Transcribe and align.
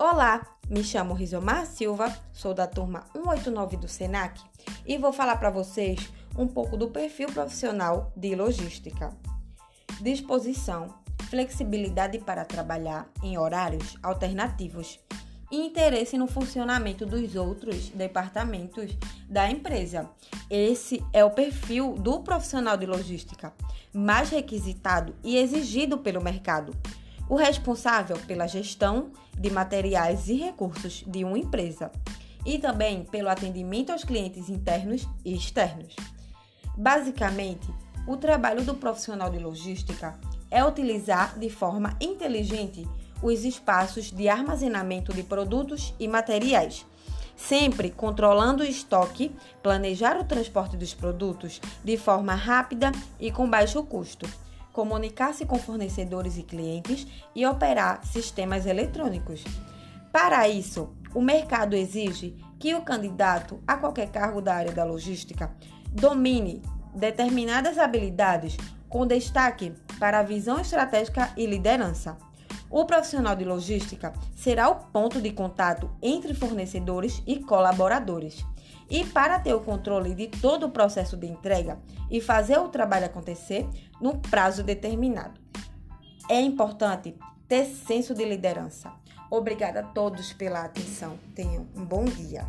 Olá, 0.00 0.46
me 0.70 0.84
chamo 0.84 1.12
Rizomar 1.12 1.66
Silva, 1.66 2.16
sou 2.32 2.54
da 2.54 2.68
turma 2.68 3.04
189 3.14 3.78
do 3.78 3.88
SENAC 3.88 4.40
e 4.86 4.96
vou 4.96 5.12
falar 5.12 5.34
para 5.38 5.50
vocês 5.50 6.08
um 6.38 6.46
pouco 6.46 6.76
do 6.76 6.88
perfil 6.88 7.26
profissional 7.32 8.12
de 8.16 8.32
logística. 8.36 9.10
Disposição, 10.00 10.94
flexibilidade 11.28 12.20
para 12.20 12.44
trabalhar 12.44 13.10
em 13.24 13.36
horários 13.38 13.96
alternativos 14.00 15.00
e 15.50 15.66
interesse 15.66 16.16
no 16.16 16.28
funcionamento 16.28 17.04
dos 17.04 17.34
outros 17.34 17.88
departamentos 17.88 18.96
da 19.28 19.50
empresa. 19.50 20.08
Esse 20.48 21.04
é 21.12 21.24
o 21.24 21.32
perfil 21.32 21.94
do 21.94 22.20
profissional 22.20 22.76
de 22.76 22.86
logística 22.86 23.52
mais 23.92 24.30
requisitado 24.30 25.16
e 25.24 25.36
exigido 25.36 25.98
pelo 25.98 26.22
mercado 26.22 26.72
o 27.28 27.36
responsável 27.36 28.16
pela 28.26 28.46
gestão 28.46 29.10
de 29.38 29.50
materiais 29.50 30.28
e 30.28 30.34
recursos 30.34 31.04
de 31.06 31.24
uma 31.24 31.38
empresa 31.38 31.92
e 32.44 32.58
também 32.58 33.04
pelo 33.04 33.28
atendimento 33.28 33.90
aos 33.90 34.04
clientes 34.04 34.48
internos 34.48 35.06
e 35.24 35.34
externos. 35.34 35.94
Basicamente, 36.76 37.68
o 38.06 38.16
trabalho 38.16 38.64
do 38.64 38.74
profissional 38.74 39.30
de 39.30 39.38
logística 39.38 40.18
é 40.50 40.64
utilizar 40.64 41.38
de 41.38 41.50
forma 41.50 41.94
inteligente 42.00 42.88
os 43.22 43.44
espaços 43.44 44.10
de 44.10 44.28
armazenamento 44.28 45.12
de 45.12 45.22
produtos 45.22 45.92
e 45.98 46.08
materiais, 46.08 46.86
sempre 47.36 47.90
controlando 47.90 48.62
o 48.62 48.66
estoque, 48.66 49.30
planejar 49.62 50.18
o 50.18 50.24
transporte 50.24 50.76
dos 50.76 50.94
produtos 50.94 51.60
de 51.84 51.96
forma 51.96 52.34
rápida 52.34 52.92
e 53.20 53.30
com 53.30 53.48
baixo 53.50 53.82
custo 53.82 54.26
comunicar-se 54.78 55.44
com 55.44 55.58
fornecedores 55.58 56.38
e 56.38 56.44
clientes 56.44 57.04
e 57.34 57.44
operar 57.44 58.06
sistemas 58.06 58.64
eletrônicos. 58.64 59.42
Para 60.12 60.48
isso, 60.48 60.94
o 61.12 61.20
mercado 61.20 61.74
exige 61.74 62.36
que 62.60 62.72
o 62.76 62.82
candidato 62.82 63.60
a 63.66 63.76
qualquer 63.76 64.08
cargo 64.12 64.40
da 64.40 64.54
área 64.54 64.70
da 64.70 64.84
logística 64.84 65.52
domine 65.90 66.62
determinadas 66.94 67.76
habilidades 67.76 68.56
com 68.88 69.04
destaque 69.04 69.74
para 69.98 70.20
a 70.20 70.22
visão 70.22 70.60
estratégica 70.60 71.32
e 71.36 71.44
liderança. 71.44 72.16
O 72.70 72.84
profissional 72.84 73.34
de 73.34 73.44
logística 73.44 74.12
será 74.36 74.68
o 74.68 74.76
ponto 74.76 75.20
de 75.20 75.32
contato 75.32 75.90
entre 76.02 76.34
fornecedores 76.34 77.22
e 77.26 77.40
colaboradores. 77.40 78.44
E 78.90 79.04
para 79.04 79.38
ter 79.38 79.54
o 79.54 79.60
controle 79.60 80.14
de 80.14 80.28
todo 80.28 80.66
o 80.66 80.70
processo 80.70 81.16
de 81.16 81.26
entrega 81.26 81.78
e 82.10 82.20
fazer 82.20 82.58
o 82.58 82.68
trabalho 82.68 83.06
acontecer 83.06 83.66
no 84.00 84.18
prazo 84.18 84.62
determinado. 84.62 85.40
É 86.28 86.40
importante 86.40 87.14
ter 87.46 87.64
senso 87.64 88.14
de 88.14 88.24
liderança. 88.24 88.92
Obrigada 89.30 89.80
a 89.80 89.82
todos 89.82 90.32
pela 90.32 90.64
atenção. 90.64 91.18
Tenham 91.34 91.66
um 91.74 91.84
bom 91.84 92.04
dia. 92.04 92.46